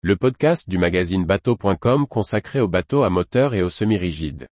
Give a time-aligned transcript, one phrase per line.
[0.00, 4.46] le podcast du magazine bateau.com consacré aux bateaux à moteur et aux semi-rigides.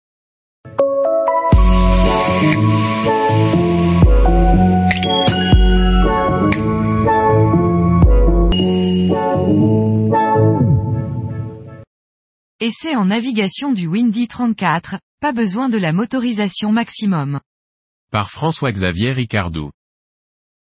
[12.58, 17.38] Essai en navigation du Windy 34, pas besoin de la motorisation maximum.
[18.10, 19.70] Par François-Xavier Ricardou.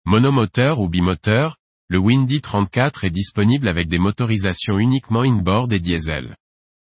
[0.03, 1.55] Monomoteur ou bimoteur,
[1.89, 6.35] le Windy 34 est disponible avec des motorisations uniquement inboard et diesel.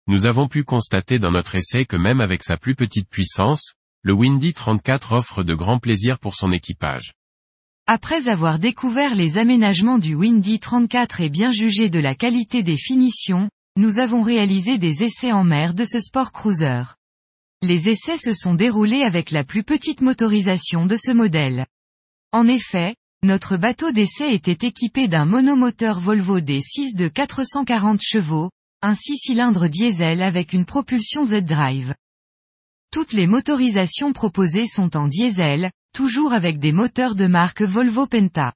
[0.06, 4.14] Nous avons pu constater dans notre essai que même avec sa plus petite puissance, le
[4.14, 7.12] Windy 34 offre de grands plaisirs pour son équipage.
[7.86, 12.76] Après avoir découvert les aménagements du Windy 34 et bien jugé de la qualité des
[12.76, 16.82] finitions, nous avons réalisé des essais en mer de ce sport cruiser.
[17.62, 21.66] Les essais se sont déroulés avec la plus petite motorisation de ce modèle.
[22.32, 28.50] En effet, notre bateau d'essai était équipé d'un monomoteur Volvo D6 de 440 chevaux,
[28.80, 31.94] un 6 cylindres diesel avec une propulsion Z-Drive.
[32.92, 38.52] Toutes les motorisations proposées sont en diesel, toujours avec des moteurs de marque Volvo Penta.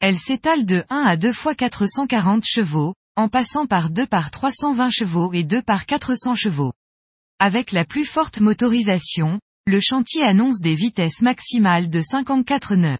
[0.00, 4.88] Elles s'étalent de 1 à 2 fois 440 chevaux, en passant par 2 par 320
[4.90, 6.72] chevaux et 2 par 400 chevaux.
[7.38, 12.98] Avec la plus forte motorisation, le chantier annonce des vitesses maximales de 54 nœuds.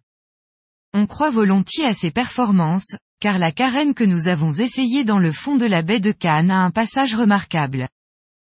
[0.92, 5.30] On croit volontiers à ces performances, car la carène que nous avons essayée dans le
[5.30, 7.88] fond de la baie de Cannes a un passage remarquable.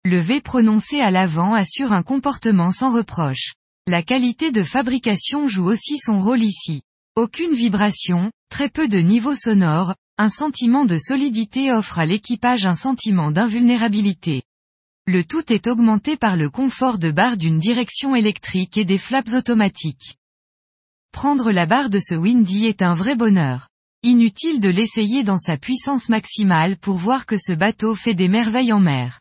[0.04, 3.52] Le V prononcé à l'avant assure un comportement sans reproche.
[3.86, 6.80] La qualité de fabrication joue aussi son rôle ici.
[7.14, 12.76] Aucune vibration, très peu de niveau sonore, un sentiment de solidité offre à l'équipage un
[12.76, 14.44] sentiment d'invulnérabilité.
[15.06, 19.34] Le tout est augmenté par le confort de barre d'une direction électrique et des flaps
[19.34, 20.16] automatiques.
[21.12, 23.68] Prendre la barre de ce Windy est un vrai bonheur.
[24.02, 28.72] Inutile de l'essayer dans sa puissance maximale pour voir que ce bateau fait des merveilles
[28.72, 29.20] en mer.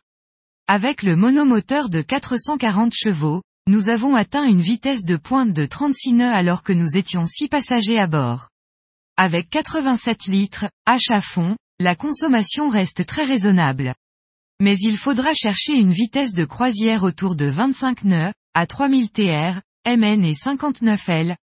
[0.66, 6.12] Avec le monomoteur de 440 chevaux, nous avons atteint une vitesse de pointe de 36
[6.14, 8.48] nœuds alors que nous étions 6 passagers à bord.
[9.16, 13.94] Avec 87 litres, H à fond, la consommation reste très raisonnable.
[14.60, 19.60] Mais il faudra chercher une vitesse de croisière autour de 25 nœuds, à 3000 TR,
[19.86, 21.36] MN et 59 L,